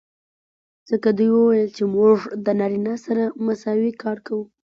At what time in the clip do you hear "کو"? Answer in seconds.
4.27-4.37